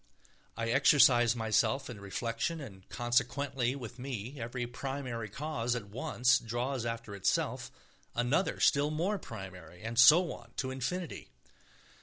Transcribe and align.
I 0.57 0.69
exercise 0.71 1.35
myself 1.35 1.87
in 1.87 2.01
reflection, 2.01 2.59
and 2.59 2.89
consequently 2.89 3.75
with 3.75 3.99
me 3.99 4.39
every 4.41 4.65
primary 4.65 5.29
cause 5.29 5.75
at 5.75 5.89
once 5.89 6.39
draws 6.39 6.87
after 6.87 7.13
itself 7.13 7.69
another 8.15 8.59
still 8.59 8.89
more 8.89 9.19
primary, 9.19 9.83
and 9.83 9.99
so 9.99 10.33
on 10.33 10.53
to 10.57 10.71
infinity. 10.71 11.29